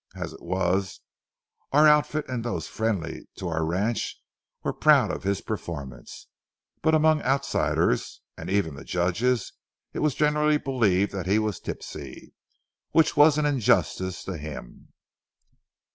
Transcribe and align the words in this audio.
As 0.15 0.33
it 0.33 0.41
was, 0.41 1.01
our 1.71 1.87
outfit 1.87 2.27
and 2.27 2.43
those 2.43 2.67
friendly 2.67 3.27
to 3.35 3.47
our 3.49 3.63
ranch 3.63 4.19
were 4.63 4.73
proud 4.73 5.11
of 5.11 5.21
his 5.21 5.41
performance, 5.41 6.25
but 6.81 6.95
among 6.95 7.21
outsiders, 7.21 8.21
and 8.35 8.49
even 8.49 8.73
the 8.73 8.83
judges, 8.83 9.53
it 9.93 9.99
was 9.99 10.15
generally 10.15 10.57
believed 10.57 11.11
that 11.11 11.27
he 11.27 11.37
was 11.37 11.59
tipsy, 11.59 12.33
which 12.93 13.15
was 13.15 13.37
an 13.37 13.45
injustice 13.45 14.23
to 14.23 14.37
him. 14.37 14.91